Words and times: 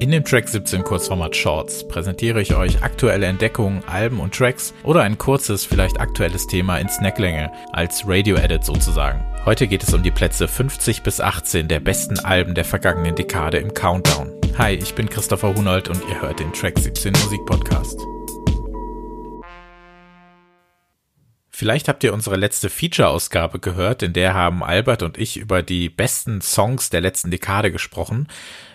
In 0.00 0.12
dem 0.12 0.24
Track 0.24 0.48
17 0.48 0.84
Kurzformat 0.84 1.34
Shorts 1.34 1.88
präsentiere 1.88 2.40
ich 2.40 2.54
euch 2.54 2.84
aktuelle 2.84 3.26
Entdeckungen, 3.26 3.82
Alben 3.88 4.20
und 4.20 4.32
Tracks 4.32 4.72
oder 4.84 5.02
ein 5.02 5.18
kurzes, 5.18 5.64
vielleicht 5.64 5.98
aktuelles 5.98 6.46
Thema 6.46 6.78
in 6.78 6.88
Snacklänge, 6.88 7.50
als 7.72 8.04
Radio-Edit 8.06 8.64
sozusagen. 8.64 9.24
Heute 9.44 9.66
geht 9.66 9.82
es 9.82 9.92
um 9.92 10.04
die 10.04 10.12
Plätze 10.12 10.46
50 10.46 11.02
bis 11.02 11.20
18 11.20 11.66
der 11.66 11.80
besten 11.80 12.20
Alben 12.20 12.54
der 12.54 12.64
vergangenen 12.64 13.16
Dekade 13.16 13.58
im 13.58 13.74
Countdown. 13.74 14.32
Hi, 14.56 14.74
ich 14.74 14.94
bin 14.94 15.10
Christopher 15.10 15.52
Hunold 15.56 15.88
und 15.88 16.00
ihr 16.08 16.22
hört 16.22 16.38
den 16.38 16.52
Track 16.52 16.78
17 16.78 17.12
Musik 17.14 17.44
Podcast. 17.44 17.98
Vielleicht 21.58 21.88
habt 21.88 22.04
ihr 22.04 22.14
unsere 22.14 22.36
letzte 22.36 22.70
Feature-Ausgabe 22.70 23.58
gehört, 23.58 24.04
in 24.04 24.12
der 24.12 24.32
haben 24.32 24.62
Albert 24.62 25.02
und 25.02 25.18
ich 25.18 25.36
über 25.36 25.60
die 25.60 25.88
besten 25.88 26.40
Songs 26.40 26.88
der 26.88 27.00
letzten 27.00 27.32
Dekade 27.32 27.72
gesprochen. 27.72 28.28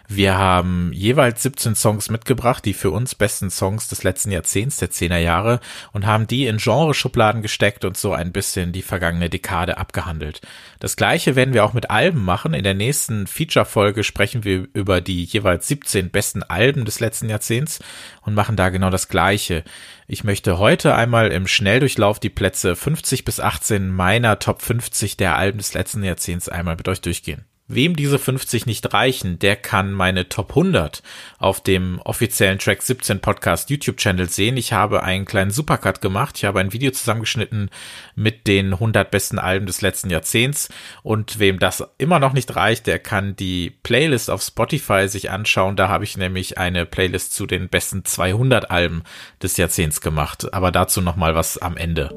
Wir 0.10 0.38
haben 0.38 0.92
jeweils 0.94 1.44
17 1.44 1.76
Songs 1.76 2.10
mitgebracht, 2.10 2.66
die 2.66 2.74
für 2.74 2.92
uns 2.92 3.16
besten 3.16 3.50
Songs 3.50 3.88
des 3.88 4.04
letzten 4.04 4.32
Jahrzehnts, 4.32 4.78
der 4.78 4.92
10er 4.92 5.18
Jahre, 5.18 5.62
und 5.94 6.06
haben 6.06 6.28
die 6.28 6.46
in 6.46 6.58
Genreschubladen 6.58 7.42
gesteckt 7.42 7.86
und 7.86 7.96
so 7.96 8.12
ein 8.12 8.34
bisschen 8.34 8.74
die 8.74 8.82
vergangene 8.82 9.30
Dekade 9.30 9.78
abgehandelt. 9.78 10.42
Das 10.80 10.98
gleiche 10.98 11.38
werden 11.38 11.54
wir 11.54 11.64
auch 11.64 11.74
mit 11.74 11.90
Alben 11.90 12.24
machen. 12.24 12.54
In 12.54 12.66
der 12.66 12.74
nächsten 12.74 13.28
Feature-Folge 13.28 14.04
sprechen 14.04 14.44
wir 14.44 14.68
über 14.74 15.00
die 15.00 15.24
jeweils 15.24 15.70
17 15.70 16.10
besten 16.10 16.44
Alben 16.44 16.84
des 16.84 17.00
letzten 17.00 17.30
Jahrzehnts 17.30 17.80
und 18.22 18.36
machen 18.36 18.58
da 18.58 18.70
genau 18.70 18.90
das 18.90 19.08
gleiche. 19.08 19.64
Ich 20.08 20.26
möchte 20.26 20.58
heute 20.58 20.96
einmal 20.96 21.32
im 21.32 21.48
Schnelldurchlauf 21.48 22.20
die 22.20 22.30
Plätze 22.30 22.76
50 22.76 23.24
bis 23.24 23.40
18 23.40 23.90
meiner 23.90 24.38
Top 24.40 24.62
50 24.62 25.16
der 25.16 25.38
Alben 25.38 25.60
des 25.60 25.74
letzten 25.74 26.04
Jahrzehnts 26.04 26.50
einmal 26.50 26.76
mit 26.76 26.90
euch 26.90 27.00
durchgehen. 27.00 27.46
Wem 27.70 27.96
diese 27.96 28.20
50 28.20 28.66
nicht 28.66 28.94
reichen, 28.94 29.40
der 29.40 29.56
kann 29.56 29.94
meine 29.94 30.28
Top 30.28 30.50
100 30.50 31.02
auf 31.38 31.64
dem 31.64 32.02
offiziellen 32.04 32.60
Track 32.60 32.82
17 32.82 33.22
Podcast 33.22 33.70
YouTube 33.70 33.96
Channel 33.96 34.30
sehen. 34.30 34.58
Ich 34.58 34.74
habe 34.74 35.02
einen 35.04 35.24
kleinen 35.24 35.50
Supercut 35.50 36.02
gemacht. 36.02 36.36
Ich 36.38 36.44
habe 36.44 36.60
ein 36.60 36.74
Video 36.74 36.92
zusammengeschnitten 36.92 37.70
mit 38.16 38.48
den 38.48 38.74
100 38.74 39.10
besten 39.10 39.40
Alben 39.40 39.66
des 39.66 39.80
letzten 39.80 40.10
Jahrzehnts. 40.10 40.68
Und 41.04 41.40
wem 41.40 41.58
das 41.58 41.88
immer 41.98 42.20
noch 42.20 42.34
nicht 42.34 42.54
reicht, 42.54 42.86
der 42.86 43.00
kann 43.00 43.38
die 43.38 43.70
Playlist 43.70 44.30
auf 44.30 44.42
Spotify 44.42 45.08
sich 45.08 45.32
anschauen. 45.32 45.78
Da 45.78 45.88
habe 45.88 46.04
ich 46.04 46.18
nämlich 46.18 46.58
eine 46.58 46.86
Playlist 46.86 47.34
zu 47.34 47.46
den 47.46 47.70
besten 47.70 48.04
200 48.04 48.72
Alben 48.72 49.04
des 49.42 49.56
Jahrzehnts 49.56 50.02
gemacht. 50.02 50.54
Aber 50.54 50.74
dazu 50.74 51.00
nochmal 51.00 51.34
was 51.34 51.58
am 51.58 51.78
Ende. 51.78 52.14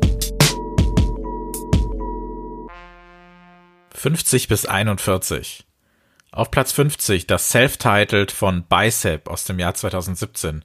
50 3.97 4.49
bis 4.49 4.67
41. 4.67 5.65
Auf 6.31 6.51
Platz 6.51 6.73
50 6.73 7.27
das 7.27 7.51
Self-Titled 7.51 8.31
von 8.31 8.65
Bicep 8.65 9.27
aus 9.27 9.45
dem 9.45 9.59
Jahr 9.59 9.73
2017. 9.73 10.63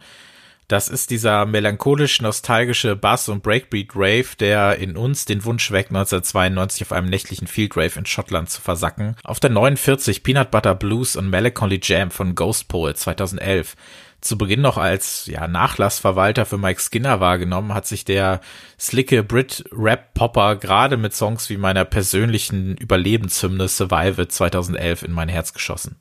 Das 0.67 0.89
ist 0.89 1.09
dieser 1.09 1.45
melancholisch-nostalgische 1.45 2.95
Bass- 2.95 3.29
und 3.29 3.41
Breakbeat-Rave, 3.43 4.35
der 4.39 4.77
in 4.77 4.97
uns 4.97 5.25
den 5.25 5.43
Wunsch 5.45 5.71
weckt, 5.71 5.91
1992 5.91 6.83
auf 6.83 6.91
einem 6.91 7.09
nächtlichen 7.09 7.47
Field 7.47 7.75
Rave 7.75 7.99
in 7.99 8.05
Schottland 8.05 8.49
zu 8.49 8.61
versacken. 8.61 9.15
Auf 9.23 9.39
der 9.39 9.49
49 9.49 10.23
Peanut 10.23 10.51
Butter 10.51 10.75
Blues 10.75 11.15
und 11.15 11.29
Melancholy 11.29 11.79
Jam 11.81 12.11
von 12.11 12.35
Ghost 12.35 12.67
Poet 12.67 12.97
2011 12.97 13.75
zu 14.21 14.37
Beginn 14.37 14.61
noch 14.61 14.77
als 14.77 15.25
ja, 15.25 15.47
Nachlassverwalter 15.47 16.45
für 16.45 16.57
Mike 16.57 16.79
Skinner 16.79 17.19
wahrgenommen, 17.19 17.73
hat 17.73 17.87
sich 17.87 18.05
der 18.05 18.39
slicke 18.79 19.23
Brit-Rap-Popper 19.23 20.55
gerade 20.55 20.97
mit 20.97 21.15
Songs 21.15 21.49
wie 21.49 21.57
meiner 21.57 21.85
persönlichen 21.85 22.77
Überlebenshymne 22.77 23.67
Survival 23.67 24.27
2011 24.27 25.03
in 25.03 25.11
mein 25.11 25.29
Herz 25.29 25.53
geschossen. 25.53 25.97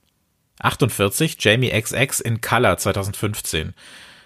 48 0.60 1.36
Jamie 1.40 1.70
XX 1.70 2.20
in 2.20 2.40
Color 2.40 2.76
2015 2.76 3.74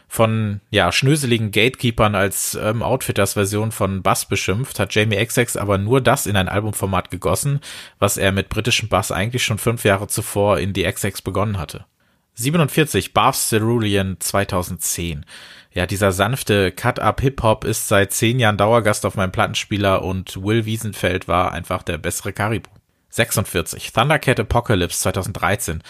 von 0.08 0.60
ja 0.70 0.92
schnöseligen 0.92 1.50
Gatekeepern 1.50 2.14
als 2.14 2.54
ähm, 2.60 2.82
Outfitters 2.82 3.32
Version 3.34 3.72
von 3.72 4.02
Bass 4.02 4.26
beschimpft, 4.26 4.78
hat 4.78 4.94
Jamie 4.94 5.24
XX 5.24 5.56
aber 5.56 5.78
nur 5.78 6.00
das 6.00 6.26
in 6.26 6.36
ein 6.36 6.48
Albumformat 6.48 7.10
gegossen, 7.10 7.60
was 7.98 8.16
er 8.16 8.32
mit 8.32 8.48
britischem 8.48 8.88
Bass 8.88 9.10
eigentlich 9.10 9.44
schon 9.44 9.58
fünf 9.58 9.84
Jahre 9.84 10.08
zuvor 10.08 10.58
in 10.58 10.72
die 10.72 10.84
XX 10.84 11.22
begonnen 11.22 11.58
hatte. 11.58 11.84
47, 12.34 13.14
Barf 13.14 13.36
Cerulean 13.36 14.16
2010. 14.18 15.24
Ja, 15.72 15.86
dieser 15.86 16.12
sanfte 16.12 16.72
Cut-Up-Hip-Hop 16.72 17.64
ist 17.64 17.88
seit 17.88 18.12
zehn 18.12 18.38
Jahren 18.40 18.56
Dauergast 18.56 19.06
auf 19.06 19.14
meinem 19.14 19.32
Plattenspieler 19.32 20.02
und 20.02 20.42
Will 20.42 20.64
Wiesenfeld 20.64 21.28
war 21.28 21.52
einfach 21.52 21.82
der 21.82 21.98
bessere 21.98 22.32
Caribou. 22.32 22.70
46, 23.10 23.92
Thundercat 23.92 24.40
Apocalypse 24.40 24.98
2013. 25.00 25.82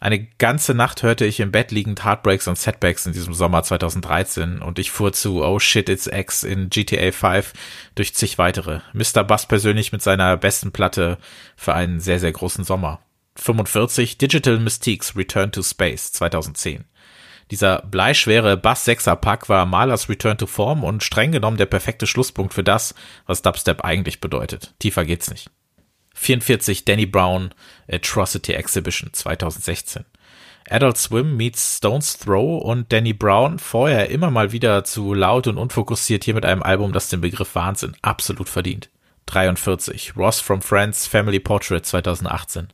Eine 0.00 0.24
ganze 0.38 0.72
Nacht 0.72 1.02
hörte 1.02 1.26
ich 1.26 1.40
im 1.40 1.52
Bett 1.52 1.70
liegend 1.72 2.02
Heartbreaks 2.02 2.48
und 2.48 2.56
Setbacks 2.56 3.04
in 3.04 3.12
diesem 3.12 3.34
Sommer 3.34 3.62
2013 3.62 4.62
und 4.62 4.78
ich 4.78 4.90
fuhr 4.90 5.12
zu 5.12 5.44
Oh 5.44 5.58
Shit 5.58 5.90
It's 5.90 6.06
X 6.06 6.42
in 6.42 6.70
GTA 6.70 7.12
5 7.12 7.52
durch 7.94 8.14
zig 8.14 8.38
weitere. 8.38 8.80
Mr. 8.94 9.24
Bass 9.24 9.46
persönlich 9.46 9.92
mit 9.92 10.00
seiner 10.00 10.38
besten 10.38 10.72
Platte 10.72 11.18
für 11.54 11.74
einen 11.74 12.00
sehr, 12.00 12.18
sehr 12.18 12.32
großen 12.32 12.64
Sommer. 12.64 13.00
45 13.40 14.18
Digital 14.18 14.58
Mystiques 14.58 15.16
Return 15.16 15.50
to 15.50 15.62
Space 15.62 16.12
2010. 16.12 16.84
Dieser 17.50 17.82
bleischwere 17.82 18.56
Bass-Sechser-Pack 18.56 19.48
war 19.48 19.66
Malers 19.66 20.08
Return 20.08 20.36
to 20.36 20.46
Form 20.46 20.84
und 20.84 21.02
streng 21.02 21.32
genommen 21.32 21.56
der 21.56 21.66
perfekte 21.66 22.06
Schlusspunkt 22.06 22.54
für 22.54 22.62
das, 22.62 22.94
was 23.26 23.42
Dubstep 23.42 23.82
eigentlich 23.82 24.20
bedeutet. 24.20 24.74
Tiefer 24.78 25.04
geht's 25.04 25.30
nicht. 25.30 25.50
44 26.14 26.84
Danny 26.84 27.06
Brown 27.06 27.54
Atrocity 27.90 28.52
Exhibition 28.52 29.12
2016. 29.12 30.04
Adult 30.68 30.98
Swim 30.98 31.36
meets 31.36 31.78
Stone's 31.78 32.18
Throw 32.18 32.62
und 32.62 32.92
Danny 32.92 33.14
Brown, 33.14 33.58
vorher 33.58 34.10
immer 34.10 34.30
mal 34.30 34.52
wieder 34.52 34.84
zu 34.84 35.14
laut 35.14 35.46
und 35.46 35.56
unfokussiert 35.56 36.24
hier 36.24 36.34
mit 36.34 36.44
einem 36.44 36.62
Album, 36.62 36.92
das 36.92 37.08
den 37.08 37.22
Begriff 37.22 37.54
Wahnsinn 37.54 37.96
absolut 38.02 38.50
verdient. 38.50 38.90
43 39.26 40.14
Ross 40.16 40.40
from 40.40 40.60
Friends 40.60 41.06
Family 41.06 41.40
Portrait 41.40 41.84
2018. 41.84 42.68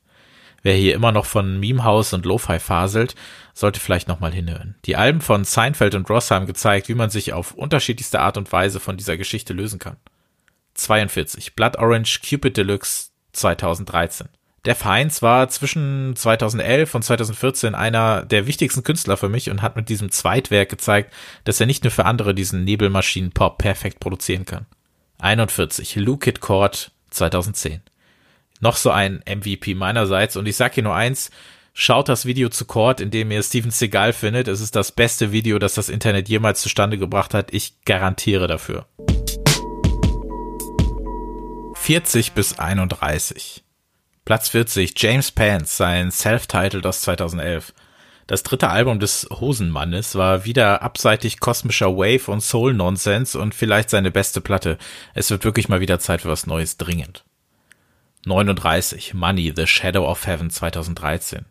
Wer 0.66 0.74
hier 0.74 0.96
immer 0.96 1.12
noch 1.12 1.26
von 1.26 1.60
Meme 1.60 1.84
House 1.84 2.12
und 2.12 2.26
Lo-Fi 2.26 2.58
faselt, 2.58 3.14
sollte 3.54 3.78
vielleicht 3.78 4.08
nochmal 4.08 4.32
hinhören. 4.32 4.74
Die 4.84 4.96
Alben 4.96 5.20
von 5.20 5.44
Seinfeld 5.44 5.94
und 5.94 6.10
Ross 6.10 6.32
haben 6.32 6.46
gezeigt, 6.46 6.88
wie 6.88 6.96
man 6.96 7.08
sich 7.08 7.32
auf 7.32 7.52
unterschiedlichste 7.52 8.18
Art 8.18 8.36
und 8.36 8.50
Weise 8.50 8.80
von 8.80 8.96
dieser 8.96 9.16
Geschichte 9.16 9.52
lösen 9.52 9.78
kann. 9.78 9.96
42. 10.74 11.54
Blood 11.54 11.76
Orange 11.76 12.20
Cupid 12.20 12.56
Deluxe 12.56 13.10
2013. 13.32 14.26
Der 14.64 14.76
Heinz 14.82 15.22
war 15.22 15.48
zwischen 15.50 16.16
2011 16.16 16.96
und 16.96 17.02
2014 17.04 17.76
einer 17.76 18.24
der 18.24 18.48
wichtigsten 18.48 18.82
Künstler 18.82 19.16
für 19.16 19.28
mich 19.28 19.50
und 19.50 19.62
hat 19.62 19.76
mit 19.76 19.88
diesem 19.88 20.10
Zweitwerk 20.10 20.68
gezeigt, 20.68 21.14
dass 21.44 21.60
er 21.60 21.66
nicht 21.66 21.84
nur 21.84 21.92
für 21.92 22.06
andere 22.06 22.34
diesen 22.34 22.64
Nebelmaschinen-Pop 22.64 23.58
perfekt 23.58 24.00
produzieren 24.00 24.46
kann. 24.46 24.66
41. 25.18 25.94
Luke 25.94 26.28
It 26.28 26.40
Court 26.40 26.90
2010 27.10 27.82
noch 28.60 28.76
so 28.76 28.90
ein 28.90 29.22
MVP 29.26 29.74
meinerseits. 29.74 30.36
Und 30.36 30.46
ich 30.46 30.56
sag 30.56 30.74
hier 30.74 30.82
nur 30.82 30.94
eins, 30.94 31.30
schaut 31.72 32.08
das 32.08 32.26
Video 32.26 32.48
zu 32.48 32.64
Court, 32.64 33.00
in 33.00 33.10
dem 33.10 33.30
ihr 33.30 33.42
Steven 33.42 33.70
Seagal 33.70 34.12
findet. 34.12 34.48
Es 34.48 34.60
ist 34.60 34.76
das 34.76 34.92
beste 34.92 35.32
Video, 35.32 35.58
das 35.58 35.74
das 35.74 35.88
Internet 35.88 36.28
jemals 36.28 36.60
zustande 36.62 36.98
gebracht 36.98 37.34
hat. 37.34 37.52
Ich 37.52 37.84
garantiere 37.84 38.46
dafür. 38.46 38.86
40 41.74 42.32
bis 42.32 42.58
31. 42.58 43.62
Platz 44.24 44.48
40, 44.48 44.94
James 44.96 45.30
Pants, 45.30 45.76
sein 45.76 46.10
Self-Titled 46.10 46.84
aus 46.84 47.02
2011. 47.02 47.72
Das 48.26 48.42
dritte 48.42 48.70
Album 48.70 48.98
des 48.98 49.28
Hosenmannes 49.30 50.16
war 50.16 50.44
wieder 50.44 50.82
abseitig 50.82 51.38
kosmischer 51.38 51.96
Wave 51.96 52.28
und 52.28 52.40
Soul-Nonsense 52.40 53.38
und 53.38 53.54
vielleicht 53.54 53.90
seine 53.90 54.10
beste 54.10 54.40
Platte. 54.40 54.78
Es 55.14 55.30
wird 55.30 55.44
wirklich 55.44 55.68
mal 55.68 55.78
wieder 55.78 56.00
Zeit 56.00 56.22
für 56.22 56.28
was 56.28 56.44
Neues 56.48 56.76
dringend. 56.76 57.25
39 58.26 59.14
Money, 59.14 59.52
The 59.54 59.68
Shadow 59.68 60.04
of 60.04 60.26
Heaven 60.26 60.50
2013. 60.50 61.44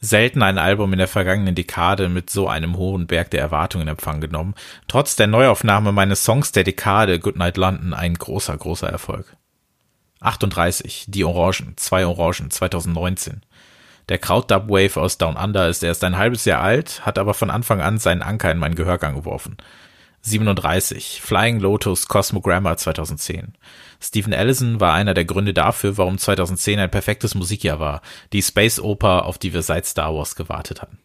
Selten 0.00 0.42
ein 0.42 0.58
Album 0.58 0.92
in 0.92 0.98
der 0.98 1.08
vergangenen 1.08 1.56
Dekade 1.56 2.08
mit 2.08 2.30
so 2.30 2.46
einem 2.48 2.76
hohen 2.76 3.08
Berg 3.08 3.30
der 3.30 3.40
Erwartungen 3.40 3.88
in 3.88 3.92
Empfang 3.92 4.20
genommen. 4.20 4.54
Trotz 4.86 5.16
der 5.16 5.26
Neuaufnahme 5.26 5.90
meines 5.90 6.22
Songs 6.22 6.52
der 6.52 6.62
Dekade 6.62 7.18
Goodnight 7.18 7.56
London 7.56 7.94
ein 7.94 8.14
großer, 8.14 8.56
großer 8.56 8.88
Erfolg. 8.88 9.36
38 10.20 11.06
Die 11.08 11.24
Orangen, 11.24 11.76
zwei 11.76 12.06
Orangen 12.06 12.50
2019. 12.50 13.42
Der 14.08 14.18
Krautdub 14.18 14.68
Wave 14.68 15.00
aus 15.00 15.18
Down 15.18 15.36
Under 15.36 15.68
ist 15.68 15.82
erst 15.82 16.04
ein 16.04 16.16
halbes 16.16 16.44
Jahr 16.44 16.62
alt, 16.62 17.04
hat 17.04 17.18
aber 17.18 17.34
von 17.34 17.50
Anfang 17.50 17.80
an 17.80 17.98
seinen 17.98 18.22
Anker 18.22 18.52
in 18.52 18.58
meinen 18.58 18.76
Gehörgang 18.76 19.16
geworfen. 19.16 19.56
37 20.26 21.20
Flying 21.20 21.60
Lotus 21.60 22.08
Cosmogramma 22.08 22.78
2010. 22.78 23.52
Stephen 24.00 24.32
Allison 24.32 24.80
war 24.80 24.94
einer 24.94 25.12
der 25.12 25.26
Gründe 25.26 25.52
dafür, 25.52 25.98
warum 25.98 26.16
2010 26.16 26.78
ein 26.78 26.90
perfektes 26.90 27.34
Musikjahr 27.34 27.78
war, 27.78 28.00
die 28.32 28.42
Space 28.42 28.80
Oper, 28.80 29.26
auf 29.26 29.36
die 29.36 29.52
wir 29.52 29.60
seit 29.60 29.84
Star 29.84 30.14
Wars 30.14 30.34
gewartet 30.34 30.80
hatten. 30.80 30.98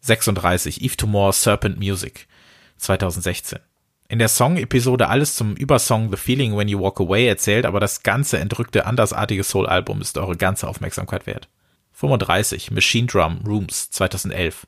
36 0.00 0.82
Eve 0.82 0.96
Tomorrow 0.96 1.32
Serpent 1.32 1.78
Music 1.78 2.28
2016. 2.76 3.60
In 4.08 4.18
der 4.18 4.28
Song-Episode 4.28 5.08
alles 5.08 5.34
zum 5.34 5.56
Übersong 5.56 6.10
The 6.10 6.18
Feeling 6.18 6.54
When 6.54 6.68
You 6.68 6.82
Walk 6.82 7.00
Away 7.00 7.26
erzählt, 7.26 7.64
aber 7.64 7.80
das 7.80 8.02
ganze 8.02 8.38
entrückte, 8.38 8.84
andersartige 8.84 9.42
Soul-Album 9.42 10.02
ist 10.02 10.18
eure 10.18 10.36
ganze 10.36 10.68
Aufmerksamkeit 10.68 11.26
wert. 11.26 11.48
35 11.92 12.72
Machine 12.72 13.06
Drum 13.06 13.40
Rooms 13.46 13.90
2011. 13.90 14.66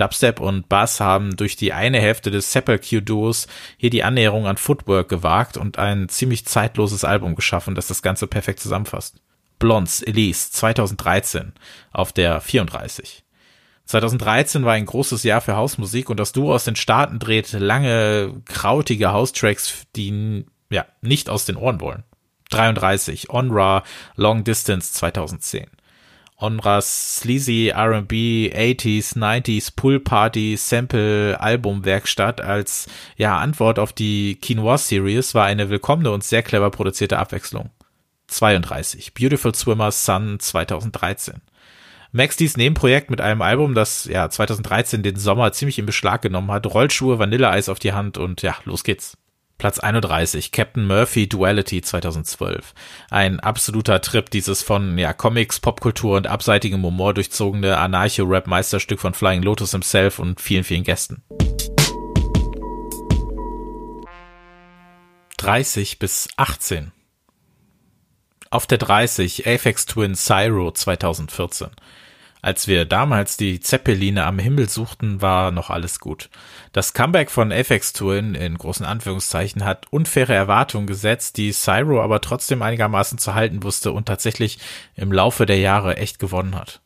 Dubstep 0.00 0.40
und 0.40 0.68
Bass 0.68 1.00
haben 1.00 1.36
durch 1.36 1.56
die 1.56 1.72
eine 1.72 2.00
Hälfte 2.00 2.30
des 2.30 2.52
Sepulchre-Duos 2.52 3.46
hier 3.76 3.90
die 3.90 4.02
Annäherung 4.02 4.46
an 4.46 4.56
Footwork 4.56 5.08
gewagt 5.08 5.56
und 5.56 5.78
ein 5.78 6.08
ziemlich 6.08 6.46
zeitloses 6.46 7.04
Album 7.04 7.34
geschaffen, 7.34 7.74
das 7.74 7.86
das 7.86 8.02
Ganze 8.02 8.26
perfekt 8.26 8.60
zusammenfasst. 8.60 9.20
Blondes 9.58 10.02
Elise 10.02 10.50
2013 10.52 11.52
auf 11.92 12.12
der 12.12 12.40
34. 12.40 13.24
2013 13.84 14.64
war 14.64 14.72
ein 14.74 14.86
großes 14.86 15.24
Jahr 15.24 15.40
für 15.40 15.56
Hausmusik 15.56 16.08
und 16.08 16.18
das 16.18 16.32
Duo 16.32 16.54
aus 16.54 16.64
den 16.64 16.76
Staaten 16.76 17.18
dreht 17.18 17.52
lange, 17.52 18.40
krautige 18.46 19.12
House-Tracks, 19.12 19.84
die 19.96 20.46
ja 20.70 20.86
nicht 21.02 21.28
aus 21.28 21.44
den 21.44 21.56
Ohren 21.56 21.80
wollen. 21.80 22.04
33 22.50 23.30
Onra 23.30 23.82
Long 24.16 24.44
Distance 24.44 24.92
2010. 24.94 25.66
Onras 26.40 27.18
sleazy 27.18 27.68
R&B 27.68 28.50
80s, 28.52 29.16
90s 29.16 29.74
Pool 29.76 30.00
Party 30.00 30.56
Sample 30.56 31.38
Album 31.38 31.84
Werkstatt 31.84 32.40
als 32.40 32.86
ja 33.16 33.38
Antwort 33.38 33.78
auf 33.78 33.92
die 33.92 34.38
Quinoa 34.40 34.78
Series 34.78 35.34
war 35.34 35.44
eine 35.44 35.68
willkommene 35.68 36.10
und 36.10 36.24
sehr 36.24 36.42
clever 36.42 36.70
produzierte 36.70 37.18
Abwechslung. 37.18 37.70
32 38.28 39.12
Beautiful 39.12 39.54
Swimmer 39.54 39.92
Sun 39.92 40.40
2013. 40.40 41.42
Max 42.12 42.36
D's 42.36 42.56
Nebenprojekt 42.56 43.10
mit 43.10 43.20
einem 43.20 43.42
Album, 43.42 43.74
das 43.74 44.06
ja 44.06 44.28
2013 44.28 45.02
den 45.02 45.16
Sommer 45.16 45.52
ziemlich 45.52 45.78
in 45.78 45.86
Beschlag 45.86 46.22
genommen 46.22 46.50
hat, 46.50 46.66
Rollschuhe, 46.66 47.18
Vanilleeis 47.18 47.68
auf 47.68 47.78
die 47.78 47.92
Hand 47.92 48.18
und 48.18 48.42
ja, 48.42 48.56
los 48.64 48.82
geht's. 48.82 49.16
Platz 49.60 49.78
31, 49.78 50.52
Captain 50.52 50.86
Murphy 50.86 51.28
Duality 51.28 51.82
2012. 51.82 52.72
Ein 53.10 53.40
absoluter 53.40 54.00
Trip, 54.00 54.30
dieses 54.30 54.62
von 54.62 54.96
ja, 54.96 55.12
Comics, 55.12 55.60
Popkultur 55.60 56.16
und 56.16 56.26
abseitigem 56.26 56.82
Humor 56.82 57.12
durchzogene 57.12 57.76
Anarcho-Rap-Meisterstück 57.76 58.98
von 58.98 59.12
Flying 59.12 59.42
Lotus 59.42 59.72
himself 59.72 60.18
und 60.18 60.40
vielen, 60.40 60.64
vielen 60.64 60.82
Gästen. 60.82 61.22
30 65.36 65.98
bis 65.98 66.30
18. 66.38 66.92
Auf 68.48 68.66
der 68.66 68.78
30 68.78 69.46
Aphex 69.46 69.84
Twin 69.84 70.14
Cyro 70.14 70.70
2014. 70.70 71.68
Als 72.42 72.68
wir 72.68 72.86
damals 72.86 73.36
die 73.36 73.60
Zeppeline 73.60 74.24
am 74.24 74.38
Himmel 74.38 74.68
suchten, 74.68 75.20
war 75.20 75.50
noch 75.50 75.68
alles 75.68 76.00
gut. 76.00 76.30
Das 76.72 76.94
Comeback 76.94 77.30
von 77.30 77.52
Aphex 77.52 77.92
Twin 77.92 78.34
in 78.34 78.56
großen 78.56 78.86
Anführungszeichen 78.86 79.64
hat 79.64 79.86
unfaire 79.90 80.32
Erwartungen 80.32 80.86
gesetzt, 80.86 81.36
die 81.36 81.52
Cyro 81.52 82.02
aber 82.02 82.20
trotzdem 82.20 82.62
einigermaßen 82.62 83.18
zu 83.18 83.34
halten 83.34 83.62
wusste 83.62 83.92
und 83.92 84.06
tatsächlich 84.06 84.58
im 84.94 85.12
Laufe 85.12 85.44
der 85.44 85.58
Jahre 85.58 85.98
echt 85.98 86.18
gewonnen 86.18 86.54
hat. 86.54 86.80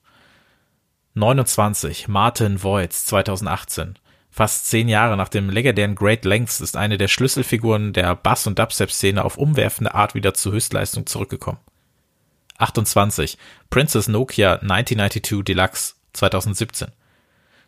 29 1.15 2.09
Martin 2.09 2.63
Voids 2.63 3.07
2018 3.07 3.99
Fast 4.31 4.67
zehn 4.67 4.89
Jahre 4.89 5.17
nach 5.17 5.29
dem 5.29 5.49
legendären 5.49 5.95
Great 5.95 6.25
Lengths 6.25 6.61
ist 6.61 6.77
eine 6.77 6.99
der 6.99 7.07
Schlüsselfiguren 7.07 7.93
der 7.93 8.17
Bass- 8.17 8.49
und 8.49 8.59
Dubstep-Szene 8.59 9.25
auf 9.25 9.39
umwerfende 9.39 9.95
Art 9.95 10.17
wieder 10.17 10.35
zur 10.35 10.51
Höchstleistung 10.51 11.07
zurückgekommen. 11.07 11.61
28. 12.59 13.37
Princess 13.71 14.09
Nokia 14.09 14.55
1992 14.55 15.45
Deluxe 15.45 15.95
2017. 16.13 16.89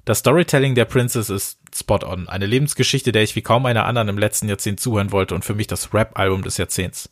Das 0.05 0.21
Storytelling 0.21 0.77
der 0.77 0.85
Princess 0.85 1.31
ist 1.31 1.59
spot 1.75 2.06
on. 2.06 2.29
Eine 2.29 2.47
Lebensgeschichte, 2.47 3.11
der 3.11 3.25
ich 3.25 3.35
wie 3.35 3.43
kaum 3.43 3.67
einer 3.67 3.87
anderen 3.87 4.09
im 4.09 4.19
letzten 4.19 4.49
Jahrzehnt 4.49 4.79
zuhören 4.79 5.11
wollte 5.11 5.35
und 5.35 5.44
für 5.44 5.55
mich 5.55 5.67
das 5.67 5.93
Rap-Album 5.93 6.43
des 6.43 6.56
Jahrzehnts. 6.56 7.11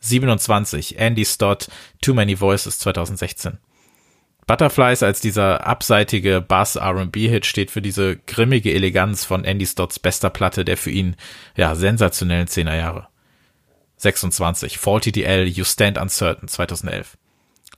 27. 0.00 0.98
Andy 0.98 1.24
Stott 1.24 1.68
Too 2.00 2.14
Many 2.14 2.40
Voices 2.40 2.78
2016. 2.80 3.58
Butterflies 4.46 5.04
als 5.04 5.20
dieser 5.20 5.64
abseitige 5.64 6.40
Bass 6.40 6.74
R&B 6.74 7.28
Hit 7.28 7.46
steht 7.46 7.70
für 7.70 7.80
diese 7.80 8.16
grimmige 8.16 8.72
Eleganz 8.72 9.24
von 9.24 9.44
Andy 9.44 9.66
Stotts 9.66 10.00
bester 10.00 10.30
Platte 10.30 10.64
der 10.64 10.76
für 10.76 10.90
ihn 10.90 11.14
ja 11.56 11.76
sensationellen 11.76 12.48
Zehnerjahre. 12.48 13.06
26. 14.00 14.78
Faulty 14.78 15.12
DL 15.12 15.46
You 15.46 15.64
Stand 15.64 15.98
Uncertain 15.98 16.48
2011. 16.48 17.18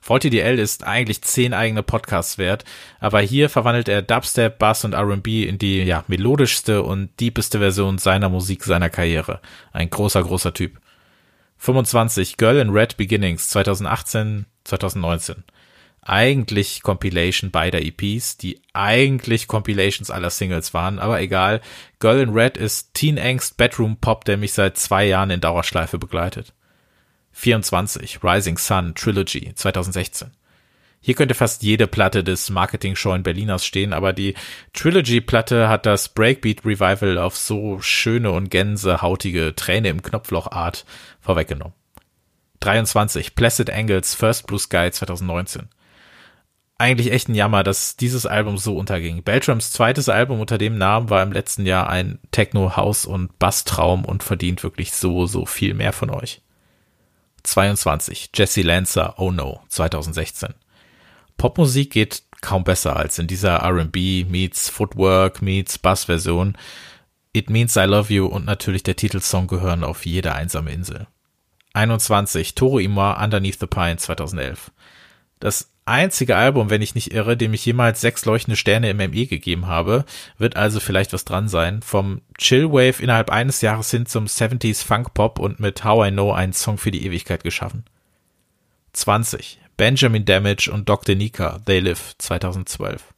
Faulty 0.01 0.29
DL 0.29 0.59
ist 0.59 0.83
eigentlich 0.85 1.21
zehn 1.21 1.53
eigene 1.53 1.83
Podcasts 1.83 2.37
wert, 2.37 2.65
aber 2.99 3.21
hier 3.21 3.49
verwandelt 3.49 3.87
er 3.87 4.01
Dubstep, 4.01 4.57
Bass 4.57 4.83
und 4.83 4.93
R&B 4.93 5.43
in 5.43 5.57
die 5.57 5.83
ja 5.83 6.03
melodischste 6.07 6.83
und 6.83 7.09
deepeste 7.19 7.59
Version 7.59 7.97
seiner 7.97 8.29
Musik 8.29 8.63
seiner 8.63 8.89
Karriere. 8.89 9.39
Ein 9.71 9.89
großer, 9.89 10.23
großer 10.23 10.53
Typ. 10.53 10.79
25. 11.57 12.37
Girl 12.37 12.57
in 12.57 12.69
Red 12.69 12.97
Beginnings 12.97 13.49
2018, 13.49 14.45
2019 14.65 15.43
eigentlich 16.05 16.81
Compilation 16.83 17.51
beider 17.51 17.81
EPs, 17.81 18.37
die 18.37 18.61
eigentlich 18.73 19.47
Compilations 19.47 20.11
aller 20.11 20.29
Singles 20.29 20.73
waren, 20.73 20.99
aber 20.99 21.21
egal. 21.21 21.61
Girl 21.99 22.21
in 22.21 22.29
Red 22.29 22.57
ist 22.57 22.93
Teen 22.93 23.17
Angst 23.17 23.57
Bedroom 23.57 23.97
Pop, 23.97 24.25
der 24.25 24.37
mich 24.37 24.53
seit 24.53 24.77
zwei 24.77 25.05
Jahren 25.05 25.29
in 25.29 25.41
Dauerschleife 25.41 25.97
begleitet. 25.97 26.53
24. 27.31 28.23
Rising 28.23 28.57
Sun 28.57 28.95
Trilogy 28.95 29.53
2016. 29.55 30.31
Hier 31.05 31.15
könnte 31.15 31.35
fast 31.35 31.63
jede 31.63 31.85
Platte 31.85 32.23
des 32.23 32.49
Marketing-Show 32.49 33.17
Berliners 33.19 33.65
stehen, 33.65 33.91
aber 33.91 34.13
die 34.13 34.35
Trilogy-Platte 34.71 35.67
hat 35.67 35.85
das 35.85 36.07
Breakbeat-Revival 36.07 37.17
auf 37.17 37.35
so 37.35 37.81
schöne 37.81 38.31
und 38.31 38.49
gänsehautige 38.49 39.53
Träne 39.53 39.89
im 39.89 40.01
Knopfloch-Art 40.01 40.85
vorweggenommen. 41.19 41.73
23. 42.61 43.35
Placid 43.35 43.69
Angles 43.69 44.15
First 44.15 44.47
Blue 44.47 44.59
Sky 44.59 44.91
2019 44.91 45.67
eigentlich 46.83 47.11
echt 47.11 47.29
ein 47.29 47.35
Jammer, 47.35 47.63
dass 47.63 47.95
dieses 47.95 48.25
Album 48.25 48.57
so 48.57 48.75
unterging. 48.77 49.23
Beltrams 49.23 49.71
zweites 49.71 50.09
Album 50.09 50.41
unter 50.41 50.57
dem 50.57 50.77
Namen 50.77 51.09
war 51.09 51.23
im 51.23 51.31
letzten 51.31 51.65
Jahr 51.65 51.89
ein 51.89 52.19
Techno, 52.31 52.75
House 52.75 53.05
und 53.05 53.39
Bass-Traum 53.39 54.03
und 54.05 54.21
verdient 54.21 54.63
wirklich 54.63 54.91
so, 54.91 55.25
so 55.25 55.45
viel 55.45 55.73
mehr 55.73 55.93
von 55.93 56.09
euch. 56.09 56.41
22. 57.43 58.31
Jesse 58.35 58.61
Lancer, 58.61 59.15
Oh 59.17 59.31
No, 59.31 59.61
2016. 59.69 60.53
Popmusik 61.37 61.91
geht 61.91 62.23
kaum 62.41 62.65
besser 62.65 62.97
als 62.97 63.17
in 63.17 63.27
dieser 63.27 63.57
R&B 63.57 64.25
meets 64.25 64.69
Footwork 64.69 65.41
meets 65.41 65.77
Bass-Version. 65.77 66.57
It 67.31 67.49
Means 67.49 67.75
I 67.77 67.85
Love 67.85 68.13
You 68.13 68.27
und 68.27 68.45
natürlich 68.45 68.83
der 68.83 68.95
Titelsong 68.95 69.47
gehören 69.47 69.83
auf 69.83 70.05
jede 70.05 70.35
einsame 70.35 70.71
Insel. 70.71 71.07
21. 71.73 72.53
Toro 72.53 72.77
Ima 72.77 73.23
Underneath 73.23 73.59
the 73.59 73.65
Pine 73.65 73.97
2011. 73.97 74.71
Das 75.39 75.72
einzige 75.85 76.35
Album, 76.35 76.69
wenn 76.69 76.81
ich 76.81 76.95
nicht 76.95 77.13
irre, 77.13 77.37
dem 77.37 77.53
ich 77.53 77.65
jemals 77.65 78.01
sechs 78.01 78.25
leuchtende 78.25 78.55
Sterne 78.55 78.89
im 78.89 78.97
ME 78.97 79.25
gegeben 79.25 79.67
habe, 79.67 80.05
wird 80.37 80.55
also 80.55 80.79
vielleicht 80.79 81.13
was 81.13 81.25
dran 81.25 81.47
sein. 81.47 81.81
Vom 81.81 82.21
Chillwave 82.37 83.01
innerhalb 83.01 83.29
eines 83.29 83.61
Jahres 83.61 83.91
hin 83.91 84.05
zum 84.05 84.25
70s 84.25 84.85
Funk 84.85 85.13
Pop 85.13 85.39
und 85.39 85.59
mit 85.59 85.83
How 85.83 86.07
I 86.07 86.11
Know 86.11 86.31
einen 86.31 86.53
Song 86.53 86.77
für 86.77 86.91
die 86.91 87.05
Ewigkeit 87.05 87.43
geschaffen. 87.43 87.85
20. 88.93 89.59
Benjamin 89.75 90.25
Damage 90.25 90.71
und 90.71 90.87
Dr. 90.87 91.15
Nika, 91.15 91.59
They 91.65 91.79
Live, 91.79 92.15
2012. 92.19 93.13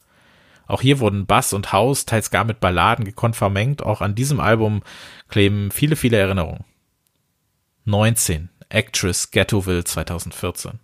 Auch 0.67 0.81
hier 0.81 0.99
wurden 0.99 1.25
Bass 1.25 1.53
und 1.53 1.71
House 1.73 2.05
teils 2.05 2.31
gar 2.31 2.43
mit 2.43 2.59
Balladen 2.59 3.05
gekonnt. 3.05 3.39
Auch 3.83 4.01
an 4.01 4.15
diesem 4.15 4.39
Album 4.39 4.81
kleben 5.27 5.69
viele, 5.71 5.95
viele 5.95 6.17
Erinnerungen. 6.17 6.63
19. 7.85 8.49
Actress 8.69 9.29
Ghettoville 9.29 9.83
2014. 9.83 10.79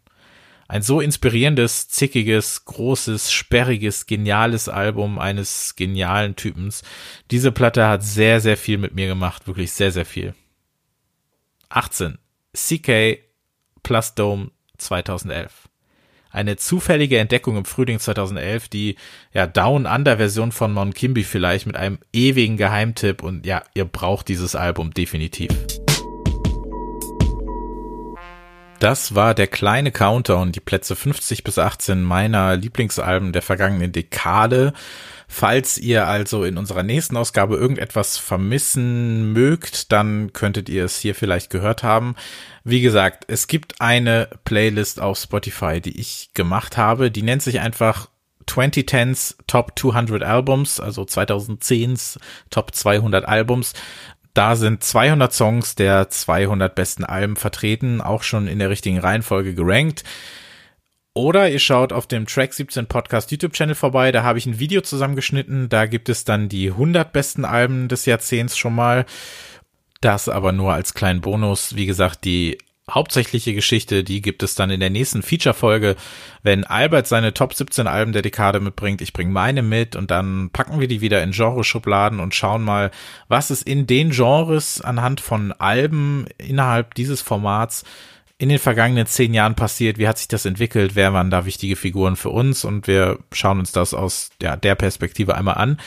Ein 0.72 0.84
so 0.84 1.02
inspirierendes, 1.02 1.90
zickiges, 1.90 2.64
großes, 2.64 3.30
sperriges, 3.30 4.06
geniales 4.06 4.70
Album 4.70 5.20
eines 5.20 5.76
genialen 5.76 6.38
Typens. 6.38 6.82
Diese 7.30 7.52
Platte 7.52 7.90
hat 7.90 8.04
sehr, 8.04 8.40
sehr 8.40 8.56
viel 8.56 8.78
mit 8.78 8.96
mir 8.96 9.08
gemacht, 9.08 9.48
wirklich 9.48 9.74
sehr, 9.74 9.92
sehr 9.92 10.06
viel. 10.06 10.34
18. 11.68 12.20
CK 12.54 13.20
Plus 13.84 14.16
Dome 14.16 14.52
2011 14.78 15.68
eine 16.30 16.56
zufällige 16.56 17.20
Entdeckung 17.20 17.58
im 17.58 17.66
Frühling 17.66 18.00
2011, 18.00 18.70
die 18.70 18.96
ja 19.34 19.48
Down 19.48 19.86
Under 19.86 20.16
Version 20.16 20.54
von 20.54 20.72
Mon 20.72 20.94
Kimby 20.94 21.26
vielleicht 21.26 21.68
mit 21.68 21.76
einem 21.76 22.00
ewigen 22.14 22.56
Geheimtipp 22.56 23.22
und 23.22 23.46
ja, 23.46 23.64
ihr 23.74 23.84
braucht 23.84 24.30
dieses 24.30 24.56
Album 24.56 24.94
definitiv. 24.94 25.50
Das 28.82 29.14
war 29.14 29.36
der 29.36 29.46
kleine 29.46 29.92
Countdown, 29.92 30.52
die 30.52 30.60
Plätze 30.60 30.96
50 30.96 31.44
bis 31.44 31.60
18 31.60 32.02
meiner 32.02 32.58
Lieblingsalben 32.58 33.32
der 33.32 33.44
vergangenen 33.44 33.92
Dekade. 33.92 34.74
Falls 35.28 35.78
ihr 35.78 36.08
also 36.08 36.44
in 36.44 36.58
unserer 36.58 36.82
nächsten 36.82 37.16
Ausgabe 37.16 37.58
irgendetwas 37.58 38.18
vermissen 38.18 39.34
mögt, 39.34 39.92
dann 39.92 40.34
könntet 40.34 40.68
ihr 40.68 40.84
es 40.84 40.98
hier 40.98 41.14
vielleicht 41.14 41.52
gehört 41.52 41.84
haben. 41.84 42.16
Wie 42.64 42.82
gesagt, 42.82 43.26
es 43.28 43.46
gibt 43.46 43.80
eine 43.82 44.28
Playlist 44.46 45.00
auf 45.00 45.20
Spotify, 45.20 45.80
die 45.80 46.00
ich 46.00 46.32
gemacht 46.34 46.76
habe. 46.76 47.12
Die 47.12 47.22
nennt 47.22 47.44
sich 47.44 47.60
einfach 47.60 48.10
2010s 48.48 49.36
Top 49.46 49.78
200 49.78 50.24
Albums, 50.24 50.80
also 50.80 51.04
2010s 51.04 52.18
Top 52.50 52.74
200 52.74 53.28
Albums. 53.28 53.74
Da 54.34 54.56
sind 54.56 54.84
200 54.84 55.34
Songs 55.34 55.76
der 55.76 56.10
200 56.10 56.74
besten 56.74 57.04
Alben 57.04 57.36
vertreten, 57.36 58.02
auch 58.02 58.24
schon 58.24 58.48
in 58.48 58.60
der 58.60 58.70
richtigen 58.70 59.00
Reihenfolge 59.00 59.54
gerankt. 59.54 60.04
Oder 61.14 61.50
ihr 61.50 61.60
schaut 61.60 61.92
auf 61.92 62.08
dem 62.08 62.26
Track 62.26 62.54
17 62.54 62.88
Podcast 62.88 63.32
YouTube-Channel 63.32 63.76
vorbei, 63.76 64.14
da 64.14 64.24
habe 64.24 64.40
ich 64.40 64.46
ein 64.46 64.60
Video 64.60 64.80
zusammengeschnitten, 64.80 65.68
da 65.68 65.86
gibt 65.86 66.08
es 66.08 66.24
dann 66.24 66.48
die 66.48 66.70
100 66.70 67.12
besten 67.12 67.44
Alben 67.44 67.90
des 67.90 68.06
Jahrzehnts 68.06 68.58
schon 68.58 68.74
mal. 68.74 69.06
Das 70.00 70.30
aber 70.30 70.54
nur 70.54 70.74
als 70.74 70.94
kleinen 70.94 71.22
Bonus. 71.22 71.76
Wie 71.76 71.86
gesagt, 71.86 72.24
die 72.24 72.58
hauptsächliche 72.92 73.54
Geschichte, 73.54 74.04
die 74.04 74.22
gibt 74.22 74.44
es 74.44 74.56
dann 74.56 74.70
in 74.70 74.80
der 74.80 74.90
nächsten 74.90 75.24
Feature-Folge, 75.24 75.96
wenn 76.44 76.64
Albert 76.64 77.08
seine 77.08 77.34
Top 77.34 77.54
17 77.54 77.88
Alben 77.88 78.12
der 78.12 78.22
Dekade 78.22 78.60
mitbringt. 78.60 79.02
Ich 79.02 79.14
bringe 79.14 79.32
meine 79.32 79.62
mit 79.62 79.96
und 79.96 80.12
dann 80.12 80.50
packen 80.52 80.80
wir 80.80 80.88
die 80.88 81.02
wieder 81.02 81.24
in 81.24 81.32
Genreschubladen 81.32 82.20
und 82.20 82.36
schauen 82.36 82.64
mal, 82.64 82.92
was 83.28 83.50
es 83.50 83.62
in 83.62 83.88
den 83.88 84.12
Genres 84.12 84.82
anhand 84.82 85.22
von 85.22 85.52
Alben 85.54 86.26
innerhalb 86.38 86.94
dieses 86.96 87.22
Formats 87.22 87.84
in 88.38 88.50
den 88.50 88.60
vergangenen 88.60 89.06
zehn 89.06 89.36
Jahren 89.36 89.54
passiert, 89.54 90.00
wie 90.00 90.08
hat 90.08 90.18
sich 90.18 90.28
das 90.28 90.46
entwickelt, 90.46 90.96
wer 90.96 91.14
waren 91.14 91.30
da 91.30 91.46
wichtige 91.46 91.76
Figuren 91.76 92.16
für 92.16 92.30
uns 92.30 92.66
und 92.66 92.88
wir 92.88 93.20
schauen 93.32 93.60
uns 93.60 93.72
das 93.72 93.94
aus 93.94 94.32
ja, 94.42 94.56
der 94.58 94.74
Perspektive 94.74 95.36
einmal 95.36 95.56
an. 95.56 95.78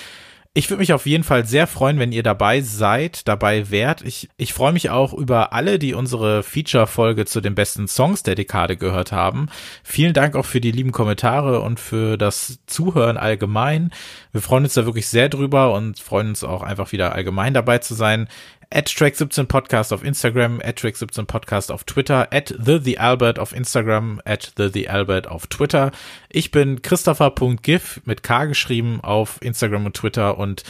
Ich 0.56 0.70
würde 0.70 0.78
mich 0.78 0.92
auf 0.92 1.04
jeden 1.04 1.24
Fall 1.24 1.44
sehr 1.46 1.66
freuen, 1.66 1.98
wenn 1.98 2.12
ihr 2.12 2.22
dabei 2.22 2.60
seid, 2.60 3.26
dabei 3.26 3.72
wärt. 3.72 4.02
Ich, 4.02 4.28
ich 4.36 4.52
freue 4.52 4.72
mich 4.72 4.88
auch 4.88 5.12
über 5.12 5.52
alle, 5.52 5.80
die 5.80 5.94
unsere 5.94 6.44
Feature-Folge 6.44 7.24
zu 7.24 7.40
den 7.40 7.56
besten 7.56 7.88
Songs 7.88 8.22
der 8.22 8.36
Dekade 8.36 8.76
gehört 8.76 9.10
haben. 9.10 9.48
Vielen 9.82 10.12
Dank 10.12 10.36
auch 10.36 10.46
für 10.46 10.60
die 10.60 10.70
lieben 10.70 10.92
Kommentare 10.92 11.60
und 11.60 11.80
für 11.80 12.16
das 12.16 12.60
Zuhören 12.66 13.16
allgemein. 13.16 13.90
Wir 14.30 14.42
freuen 14.42 14.62
uns 14.62 14.74
da 14.74 14.84
wirklich 14.84 15.08
sehr 15.08 15.28
drüber 15.28 15.74
und 15.74 15.98
freuen 15.98 16.28
uns 16.28 16.44
auch 16.44 16.62
einfach 16.62 16.92
wieder 16.92 17.16
allgemein 17.16 17.52
dabei 17.52 17.78
zu 17.78 17.94
sein 17.94 18.28
at 18.74 18.88
Track17 18.88 19.44
Podcast 19.44 19.92
auf 19.92 20.04
Instagram, 20.04 20.60
at 20.62 20.78
Track17 20.78 21.24
Podcast 21.26 21.70
auf 21.70 21.84
Twitter, 21.84 22.28
at 22.32 22.52
The 22.58 22.78
The 22.82 22.98
Albert 22.98 23.38
auf 23.38 23.54
Instagram, 23.54 24.20
at 24.24 24.52
The 24.56 24.68
The 24.68 24.88
Albert 24.88 25.28
auf 25.28 25.46
Twitter. 25.46 25.92
Ich 26.28 26.50
bin 26.50 26.82
Christopher.gif 26.82 28.00
mit 28.04 28.22
K 28.24 28.46
geschrieben 28.46 29.00
auf 29.02 29.40
Instagram 29.40 29.86
und 29.86 29.94
Twitter 29.94 30.36
und 30.38 30.64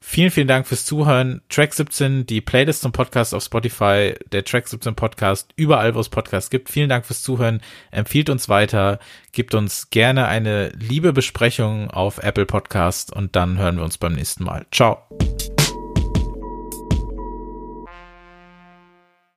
vielen, 0.00 0.30
vielen 0.30 0.48
Dank 0.48 0.66
fürs 0.66 0.86
Zuhören. 0.86 1.42
Track 1.50 1.74
17, 1.74 2.24
die 2.24 2.40
Playlist 2.40 2.80
zum 2.80 2.92
Podcast 2.92 3.34
auf 3.34 3.42
Spotify, 3.42 4.14
der 4.32 4.44
Track 4.44 4.68
17 4.68 4.94
Podcast, 4.94 5.52
überall, 5.56 5.94
wo 5.94 6.00
es 6.00 6.08
Podcasts 6.08 6.48
gibt. 6.48 6.70
Vielen 6.70 6.88
Dank 6.88 7.04
fürs 7.04 7.22
Zuhören. 7.22 7.60
Empfiehlt 7.90 8.30
uns 8.30 8.48
weiter, 8.48 8.98
gibt 9.32 9.54
uns 9.54 9.90
gerne 9.90 10.26
eine 10.26 10.70
liebe 10.70 11.12
Besprechung 11.12 11.90
auf 11.90 12.16
Apple 12.18 12.46
Podcast 12.46 13.12
und 13.12 13.36
dann 13.36 13.58
hören 13.58 13.76
wir 13.76 13.84
uns 13.84 13.98
beim 13.98 14.14
nächsten 14.14 14.44
Mal. 14.44 14.64
Ciao. 14.72 15.02